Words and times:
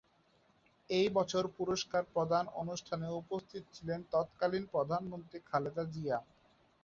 এই 0.89 1.07
বছর 1.17 1.43
পুরস্কার 1.57 2.03
প্রদান 2.13 2.45
অনুষ্ঠানে 2.61 3.07
উপস্থিত 3.21 3.63
ছিলেন 3.73 3.99
তৎকালীন 4.13 4.63
প্রধানমন্ত্রী 4.73 5.37
খালেদা 5.49 5.83
জিয়া। 5.93 6.17